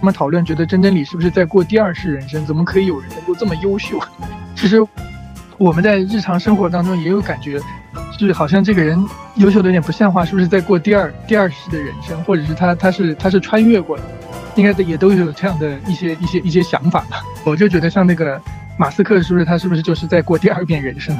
[0.00, 4.00] 他们讨论觉得真真理是不是在过第二世人生，怎么可以有人能够这么优秀？
[4.56, 4.78] 其实
[5.58, 7.60] 我们在日常生活当中也有感觉，
[8.18, 8.98] 就是好像这个人
[9.34, 14.02] 优秀的有点不像话，是不是在过第二第二世的人生，或者是他他是他是穿越过的，
[14.58, 17.22] 应该也都有这样的一些一些一些想法吧。
[17.44, 18.40] 我就觉得像那个
[18.76, 21.16] 马斯克，是不是他是不是就是在过第二遍人生？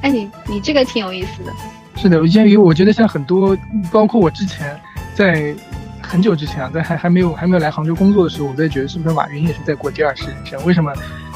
[0.00, 1.52] 哎，你你这个挺有意思的。
[1.94, 3.56] 是的，因为我觉得像很多，
[3.92, 4.78] 包括我之前
[5.14, 5.54] 在
[6.02, 10.64] 很久之前啊，在还还没有还没有来杭州工作的时候，我在觉得是不是马云也是在过第二世人生？
[10.64, 10.92] 为什么？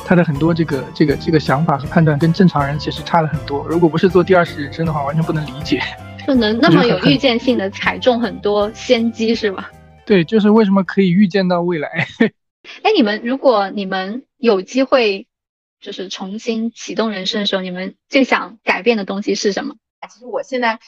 [0.09, 3.67] 他的很多这个这个这个想法和判断跟正常人其实差了很多。
[3.69, 5.83] 如果不是做第二世人生的话，完全不能理解。
[6.25, 9.69] 就能那么有预见性的踩中很多先机是吧？
[10.07, 12.07] 对，就是为什么可以预见到未来。
[12.83, 15.27] 哎，你们如果你们有机会，
[15.81, 19.75] 就是重新启动人生的时候，你们最想改变的东西是什么？
[20.09, 20.79] 其实我现在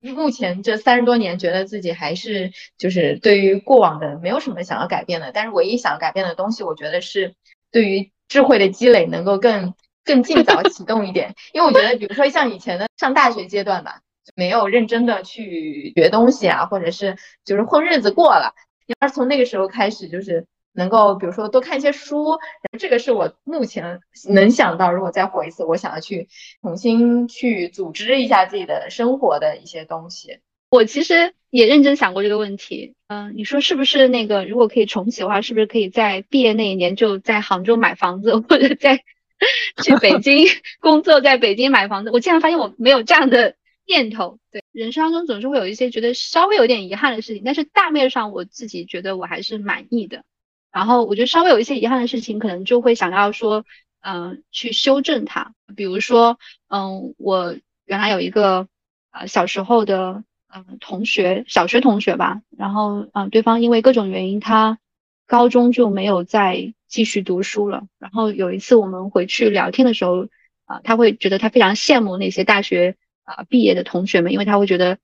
[0.00, 5.32] 目前这三十多年，觉得自己还是就是对于过往的没有什么想要改变的。
[5.32, 7.34] 但是唯一想要改变的东西，我觉得是
[7.70, 8.10] 对于。
[8.28, 9.74] 智慧的积累能够更
[10.06, 14.00] 更尽早启动一点，因为我觉得，比如说像以前的上大学阶段吧，
[14.34, 18.54] 没有认真的去学东西啊，或者是就是混日子过了。
[18.86, 22.38] 你要是从那个时候开始，就是能够，比如说多看一些书，
[22.78, 26.28] 这个是我目前能想到，如果再活一次，我想要去
[26.62, 30.40] 重新去组织一下自己的生活的一些东西。
[30.70, 39.04] 我其实也认真想过这个问题，嗯，你说是不是那个如果可以重启的话，是不是可以在毕业那一年就在杭州买房子，或者在
[39.84, 40.46] 去北京
[40.80, 42.10] 工作，在北京买房子？
[42.10, 44.38] 我竟然发现我没有这样的念头。
[44.50, 50.24] 对，人生当中总是会有一些觉得稍微有点遗憾的事情，但是大面上我自己觉得我还是满意的。
[50.72, 53.64] 然后我觉得稍微有一些遗憾的事情，可能就会想要说，
[54.00, 55.54] 嗯，去修正它。
[55.76, 58.68] 比如说，嗯，我原来有一个
[59.10, 60.24] 呃小时候的。
[60.54, 64.78] 嗯，同学，小学同学吧，然后嗯，对方因为各种原因，他
[65.26, 67.84] 高中就没有再继续读书了。
[67.98, 70.28] 然后有一次我们回去聊天的时候，
[70.66, 72.96] 啊，他会觉得他非常羡慕那些大学
[73.36, 74.98] 啊毕业的同学们，因为他会觉得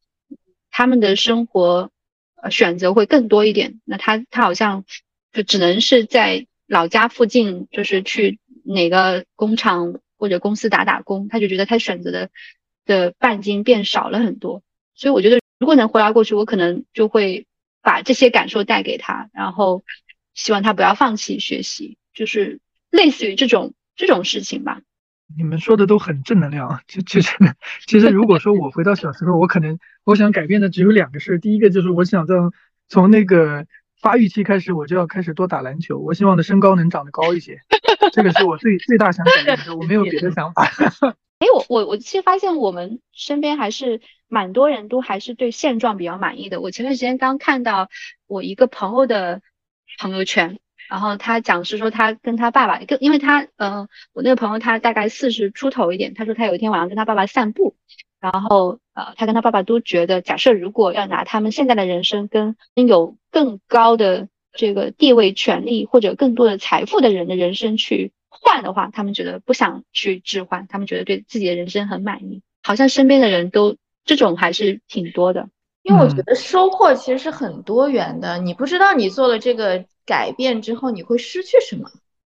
[0.71, 1.91] 他们的生活
[2.43, 3.81] 呃选择会更多一点。
[3.85, 4.85] 那他他好像
[5.33, 12.31] 就只能是在老家附近，就是去哪个工厂或者公司打打工，他就觉得他选择的
[12.85, 14.62] 的半径变少了很多。
[14.95, 17.47] 所以我觉得，如果能回到过去，我可能就会
[17.83, 19.83] 把这些感受带给他，然后
[20.35, 22.61] 希望他不要放弃学习，就是
[22.91, 24.83] 类似于这种这种事情吧。
[25.37, 26.81] 你们说的都很正能量。
[26.88, 27.37] 其其实
[27.87, 31.38] 其实，如果说我回到小时候，我可能我想改变的只有两个事。
[31.38, 32.53] 第一个就是我想从
[32.88, 33.67] 从那个
[34.01, 35.99] 发育期开始，我就要开始多打篮球。
[35.99, 37.61] 我希望的身高能长得高一些，
[38.12, 39.77] 这个是我最最大想改变的。
[39.77, 40.64] 我没有别的想法。
[41.38, 46.61] 哎，我我我其实发现我们身边还是蛮多人都还是对现状比较满意的。
[46.61, 47.88] 我前段时间刚看到
[48.27, 49.41] 我一个朋友的
[50.01, 57.77] 朋友圈，然后他讲是说他跟他爸爸，跟因为他嗯，我那个朋友他大概四十出头一点，他说他有一天晚上跟他爸爸散步，
[58.20, 68.12] 然后呃，他跟他爸爸都觉得，假设如果要拿他们现在的人生跟有更高的这个地位、权利或者更多的财富的人的人生去。
[68.31, 72.42] 换的话，他们觉得不想去置换，他们觉得对自己的人生很满意。
[72.62, 75.48] 好像身边的人都这种还是挺多的，
[75.83, 78.38] 因为我觉得收获其实是很多元的。
[78.38, 81.90] 你不知道你做了这个改变之后你会失去什么，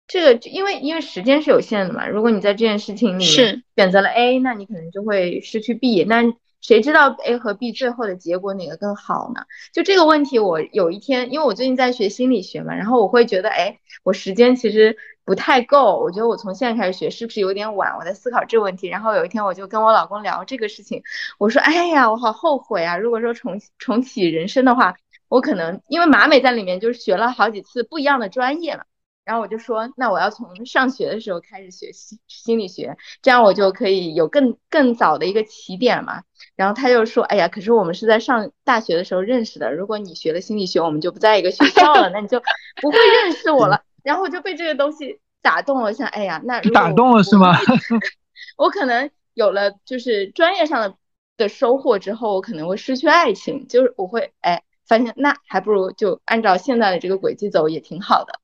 [0.06, 2.06] 这个因为因为时间是有限的嘛。
[2.06, 6.04] 如果你在这件事情里是选择了 A，那你可能就会失去 B。
[6.04, 6.22] 那
[6.60, 9.46] 谁知道 A 和 B 最后的结果哪个更好呢？
[9.74, 17.96] 就这个问题，我有一天，因为我最近在学心理学嘛，然后我会觉得，哎，我时间其实不太够，我觉得我从现在开始学是不是有点晚？
[17.98, 18.90] 我在思考这个问题。
[18.90, 21.02] 然后有一天，我就跟我老公聊这个事情，
[21.40, 22.98] 我说，哎呀，我好后悔啊！
[22.98, 24.96] 如果说重重启人生的话，
[25.32, 28.84] 我可能因为马美在里面就是学了好几次不一样的专业嘛。
[29.24, 36.24] 然后我就说，那我要从上学的时候开始学心心理学，这样我就可以有更更早的一个起点嘛。
[36.58, 42.42] 然后他就说，哎呀，可是我们是在上大学的时候认识的，如果你学了心理学，我们就不在一个学校了，那你就
[42.82, 43.84] 不会认识我了。
[44.04, 47.56] 然后我就被这个东西打动了，想，哎呀，那打动了是吗？
[48.58, 50.98] 我可能有了就是专业上的
[51.38, 58.42] 的收获之后，我可能会失去爱情，就是我会哎发现，那还不如就按照现在的这个轨迹走，也挺好的。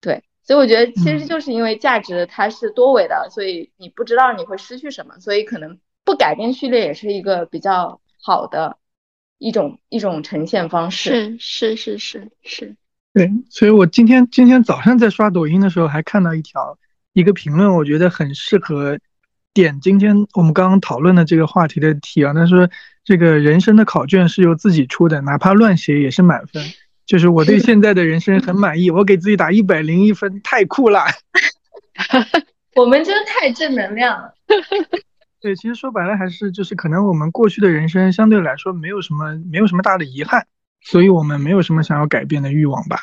[0.00, 8.78] 对，所以我觉得其实就是因为价值它是多维的，所以你不知道你会失去什么，所以可能不改变序列也是一个比较好的
[9.38, 11.36] 一种一种呈现方式。
[11.40, 12.76] 是是是是是。
[13.12, 16.78] 对，所以我今天今天早上在刷抖音的时候还看到一条
[17.12, 19.00] 一个评论，我觉得很适合
[19.52, 22.32] 点今天我们刚刚讨论的这个话题的题啊。
[22.32, 22.70] 他说
[23.04, 26.62] 这个人生的考卷是由自己出的，哪怕乱写也是满分。
[27.04, 31.04] 就是我对现在的人生很满意，我给自己打一百零一分，太酷了！
[32.76, 34.32] 我们真的太正能量了。
[35.42, 40.46] 对，其实说白了还是就是可能我们过去的人生相对来说没有什么没有什么大的遗憾，
[40.80, 43.00] 所以我们没有什么想要改变的欲望吧。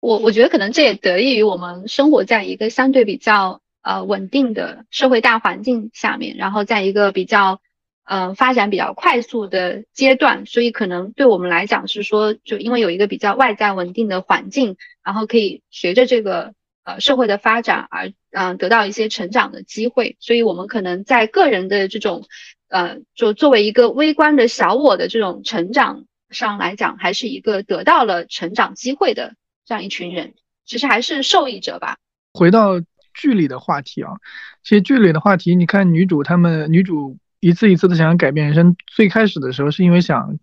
[0.00, 7.60] 我我觉得可能这也得益于我们生活在一个相对比较呃稳定的社会大环境下面，然后在一个比较
[8.08, 16.54] 呃发展比较快速的阶段，所以可能对我们来讲是说，就因为有一个比较外在稳定的环境，然后可以随着这个。
[16.88, 22.24] 呃，社会的发展而嗯得到一些成长的机会，所以我们可能在个人的这种
[22.68, 29.34] 呃，就作为一个微观的小我的这种成长上来讲，还是一个得到了成长机会的
[29.66, 30.32] 这样一群人，
[30.64, 31.98] 其实还是受益者吧。
[32.32, 32.80] 回到
[33.12, 34.12] 剧里的话题啊，
[34.62, 40.38] 其实剧里的话题，你看女主他们女主一次一次的想要改变人生，最开始的时候是因为想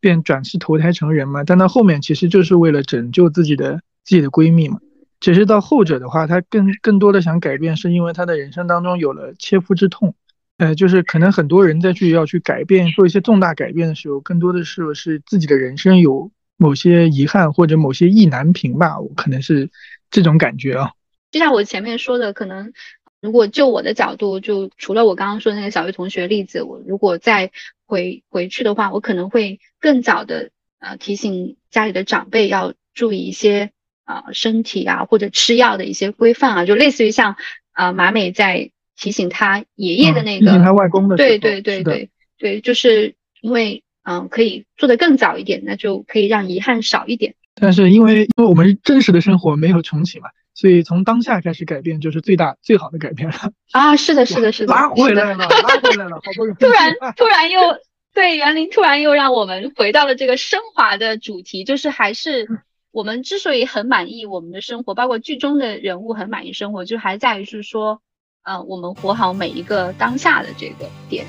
[0.00, 4.78] 变转世投胎成人嘛，但到后面其实就是为了拯救自己的自己的闺蜜嘛。
[5.20, 10.14] 其实到后者的话，他更更多的想改变，是因为他的人生当中有了切肤之痛，
[10.56, 19.70] 呃，就是可能很多人在去要去改变，做一些重大改变的时候，更多的是是自己的人生有某些遗憾或者某些意难平吧，我可能是
[20.10, 20.92] 这种感觉啊。
[21.30, 22.72] 就像我前面说的，可能
[23.20, 27.50] 如果就我的角度，就除了我刚刚说的那个小鱼同学例子，我如果再
[27.86, 33.70] 回回去的话，我可能会更早的呃提醒家里的长辈要注意一些。
[34.02, 37.36] 啊，身体啊，或者吃药的一些规范啊，就类似于像
[37.70, 47.36] 啊马美在提醒他爷爷的那个，提醒他外公的，对对对对对，就是因为嗯可以做得更早一点，那就可以让遗憾少一点。
[47.54, 53.52] 但是因为因为我们真实的生活没有重启嘛，所以从当下开始改变就是最大最好的改变了。
[53.72, 56.58] 啊，是的，是的，是的，拉回来了，拉回来了，好不容易。
[56.58, 57.60] 突然突然又
[58.12, 62.46] 对园林突然又让我们回到了这个升华的主题，就是还是。
[62.92, 68.02] 我们之所以很满意我们的生活，包括剧中的人物很满意生活，就还在于是说，
[68.42, 71.24] 呃，我们活好每一个当下的这个点。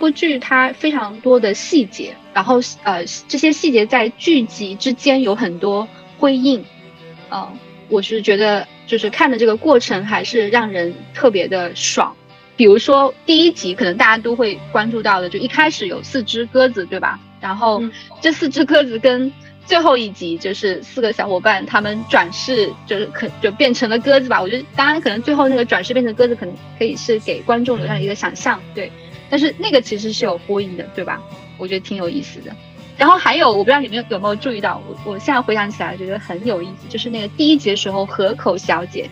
[0.00, 5.86] 部剧它非常多的细节，然后呃，这些细节在剧集之间有很多
[6.18, 6.64] 辉映。
[7.30, 7.46] 嗯，
[7.88, 12.16] 我是觉得就是看的这个过程还是让人特别的爽。
[12.56, 17.20] 比如说第一集，可能大家都会关注到的，就一开始有四只鸽子，对吧？
[17.40, 17.82] 然后
[18.20, 19.32] 这四只鸽子跟
[19.64, 24.40] 最后一集就是四个小伙伴他们转世，就是可就变成了鸽子吧。
[24.42, 28.90] 我觉得当然可能最后那个转世变成鸽子，可能可以是给观众留下一个想象，对。
[29.30, 31.22] 但是那个其实是有呼应的，对吧？
[31.56, 32.50] 我觉得挺有意思的。
[32.98, 39.08] 然后还有，我不知道你们有有没有注意到，我我现在回想起来觉得很有意思，就是那个第一集的时候，河口小姐，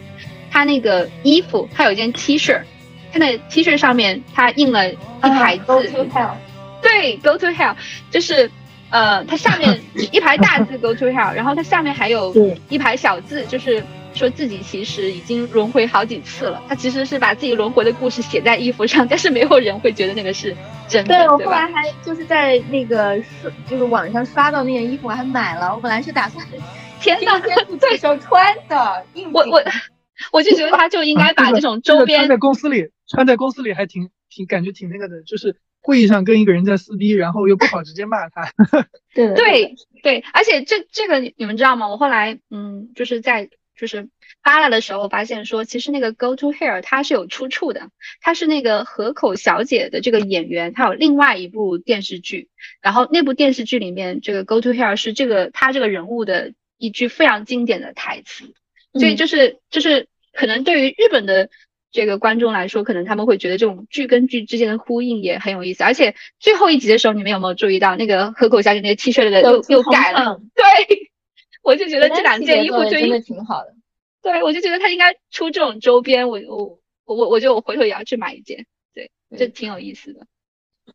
[0.51, 2.61] 她那个衣服，她有一件 T 恤，
[3.13, 5.65] 她的 T 恤上面她印了一排字，
[6.83, 7.75] 对，Go to hell，
[8.11, 8.51] 就是
[8.91, 9.81] 呃，它下面
[10.13, 12.35] 一排大字 Go to hell，然后它下面还有
[12.69, 13.83] 一排小字，就是。
[14.19, 20.55] 说自己其实已经轮回好几次了，他其实是把自己轮回的故事写在衣服上， 但是没有人会觉得那个是
[20.89, 21.15] 真的。
[21.15, 25.73] 对我后来还就是在那个刷，就是网上刷到那件衣服，我还买了。
[25.73, 26.45] 我本来是打算
[27.01, 27.41] 天呐，
[27.79, 29.05] 对时候穿的。
[29.33, 29.63] 我我
[30.33, 38.51] 我就觉得他就应该把这种周边穿在公司里，穿在公司里还挺挺感觉挺那个的，就是会议上跟一个人在撕逼，然后又不好直接骂他。
[39.15, 41.87] 对对对，而且这这个你们知道吗？
[41.87, 43.49] 我后来嗯，就是在。
[43.79, 44.09] 就是
[44.43, 52.49] 扒拉的时候发现说，其实那个 Go to Hell 它是有出处的，它是那个河口小姐的这个演员，她有另外一部电视剧，
[52.83, 58.53] 然后那部电视剧里面这个 Go to Hell 是这个她这个人物的一句非常经典的台词，
[58.95, 61.49] 所以就是就是可能对于日本的
[61.93, 70.41] 这个观众来说，可能他们会觉得这种剧跟剧之间的呼应也很有意思，而且最后一集的时候，你们有没有注意到那个河口小姐那个 T 恤的又又改了？
[70.55, 71.08] 对。
[71.69, 73.75] 我就觉得这两件衣服真的挺好的，
[74.23, 78.65] 对我就觉得他应该出这种周边，我我我我我觉得我回头也要去买一件，
[78.95, 80.27] 对，这挺有意思的。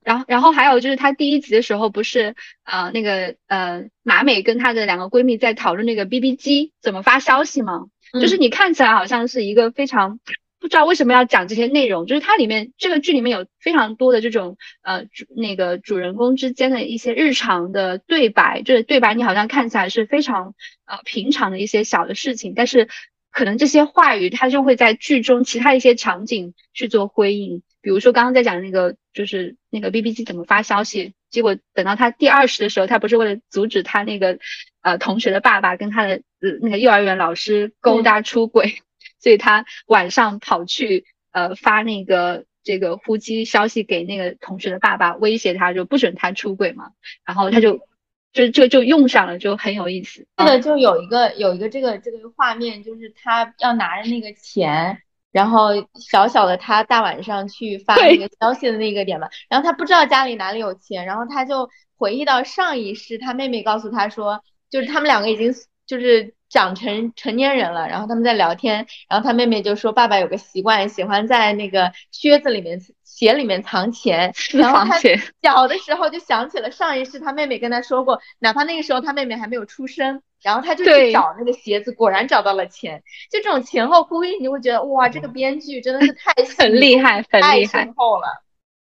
[0.02, 7.86] 然后然后还有就是他第一集的时候不是呃那个呃马美跟她的两个闺蜜在讨论那个 BB 机怎么发消息吗？
[8.20, 10.20] 就是你看起来好像是一个非常。
[10.64, 20.56] 不知道为什么要讲这些内容，就是它里面这个剧里面有非常多的这种呃主那个主人公之间的一些日常的对白，就是对白你好像看起来是非常
[20.86, 22.88] 呃平常的一些小的事情，但是
[23.30, 34.40] 可能这些话语它就会在剧中其他一些场景去做回应，比如说刚刚在讲那个就是那个 B B 机怎么发消息，结果等到他第二十的时候，他不是为了阻止他那个
[34.82, 38.82] 呃同学的爸爸跟他的呃那个幼儿园老师勾搭出轨。
[39.24, 46.92] 所以他晚上跑去呃发那个这个呼机消息给那个同学的爸爸，威胁他就不准他出轨嘛，
[47.26, 47.80] 然后他就
[48.34, 50.28] 就就就用上了，就很有意思。
[50.36, 55.02] 这个就有一个有一个这个这个画面，就是他要拿着那个钱，
[55.32, 65.54] 然后小小的他大晚上去发那个消息的那个点嘛， 然后他不知道家里哪里有钱，然后他就回忆到上一世，他妹妹告诉他说，就是他们两个已经
[65.86, 66.34] 就是。
[66.54, 75.00] 长成成年人了，然后他们在聊天，然后他妹妹就说：“爸爸有个习惯，喜欢在那个靴子里面、鞋里面藏钱。”然后他
[75.42, 83.02] 小的时候就想起了上一世他妹妹跟他说过，哪怕那个时候他妹妹还没有出生，然后他就去找那个鞋子，果然找到了钱。
[83.32, 88.28] 就这种前后呼应，你会觉得哇，这个编剧真的是太 很厉害，很厉害，深厚了。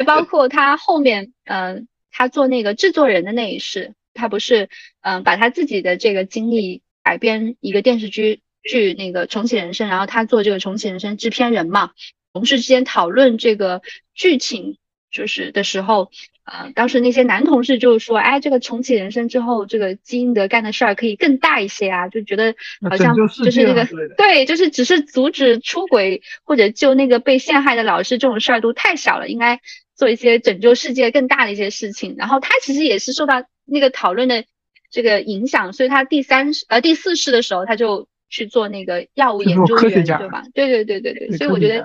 [0.07, 4.71] 包括他后面，嗯，他做那个制作人的那一世，他不是
[5.03, 6.81] 嗯把他自己的这个经历。
[7.03, 11.93] 改编一个电视剧剧那个重启人生，然后他做这个重启人生制片人嘛，
[12.33, 13.81] 同事之间讨论这个
[14.15, 14.77] 剧情
[15.11, 16.11] 就是的时候，
[16.45, 22.55] 呃，当时那些男同事就说，哎，这个重启人生之后，这个基因德干的事儿可以更大一些啊，就觉得
[22.89, 29.61] 好像就是那个对，就是只是阻止出轨或者救那个被陷害的老师这种事儿都太小了，应该
[29.97, 32.15] 做一些拯救世界更大的一些事情。
[32.19, 34.45] 然后他其实也是受到那个讨论的。
[34.91, 40.43] 这个影响，所以他第三世呃第四世的时候，他就去做那个药物研究员，对吧？
[40.53, 41.85] 对对对对对，所以我觉得，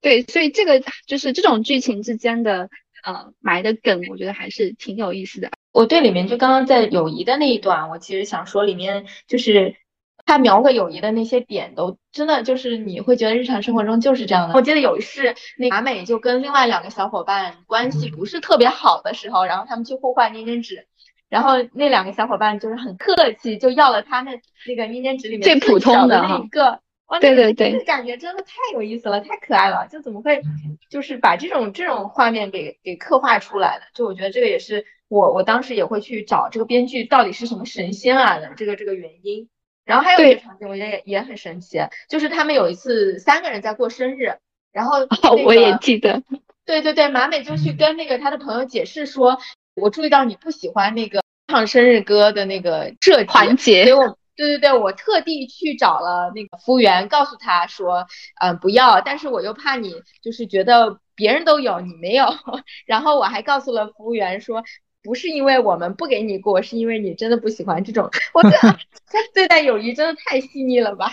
[0.00, 2.70] 对，所以这个就是这种剧情之间的
[3.04, 5.50] 呃埋的梗，我觉得还是挺有意思的。
[5.72, 9.76] 我对里面就刚刚在友谊的那一段，我其实想说里面就是
[10.24, 14.54] 他描绘友谊的那些点，都真的就是你会觉得日常生活中就是这样的。
[14.54, 20.86] 我记得有一世，那马美就跟另外两个小伙伴关系不是特别好的时候，然后他们去互换那张纸。
[21.28, 24.32] 然后那两个小伙伴就是很客气，就要了他那
[24.66, 26.80] 那个粘纸里面最普通的那一个。
[27.06, 29.86] 哇对对对，感觉真的太有意思了，太可爱了。
[29.88, 30.42] 就怎么会，
[30.90, 33.84] 就是把这种这种画面给给刻画出来的？
[33.94, 39.48] 就我觉得这个也是我我当时也会去找这个编剧到底是什么神仙啊的这个这个原因。
[39.84, 44.34] 然后还有一个场景，我觉得也也很神奇，就是他们有一次三个人在过生日，
[44.72, 45.06] 然后
[45.46, 46.24] 我也记得。
[46.64, 49.38] 对对对，马美就去跟那个他的朋友解释说。
[49.76, 58.06] 我注意到你不喜欢那个唱生日歌的那个设计环节，所以我对对对，我特地去找了那个服务员，告诉他说，
[58.40, 62.26] 嗯，不要，但是我又怕你就是觉得别人都有你没有，
[62.86, 64.62] 然后我还告诉了服务员说，
[65.02, 68.10] 不是因为我们不给你过，是因为你真的不喜欢这种。
[68.34, 71.12] 我觉得他对待友谊真的太细腻了吧，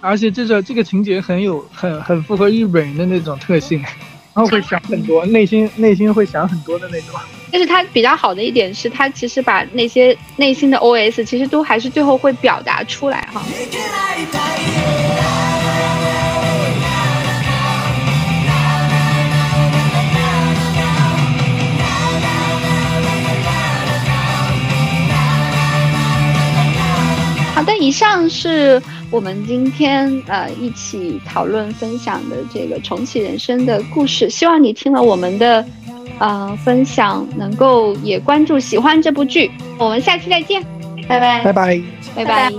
[0.00, 3.84] 而且这个这个情节很有很很符合日本人的那种特性。
[4.34, 7.10] 然后会想很多，内心内心会想很多的那种。
[7.52, 13.40] 但是他比较好的一点是，他其实把那些内心的 OS，其实都还是最后会表达出来哈。
[27.54, 28.82] 好的，以上是。
[29.10, 35.64] 我们今天呃一起讨论分享的这个重启人生的故事希望你听了我们的
[36.18, 39.50] 呃分享能够也关注喜欢这部剧。
[39.78, 40.62] 我们下期再见。
[41.08, 41.44] 拜拜。
[41.44, 41.82] 拜拜。
[42.14, 42.52] 拜拜。